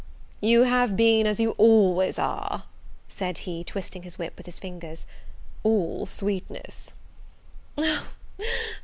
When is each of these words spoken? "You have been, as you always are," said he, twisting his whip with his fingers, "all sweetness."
"You 0.41 0.63
have 0.63 0.97
been, 0.97 1.27
as 1.27 1.39
you 1.39 1.51
always 1.59 2.17
are," 2.17 2.63
said 3.07 3.37
he, 3.37 3.63
twisting 3.63 4.01
his 4.01 4.17
whip 4.17 4.33
with 4.35 4.47
his 4.47 4.59
fingers, 4.59 5.05
"all 5.61 6.07
sweetness." 6.07 6.93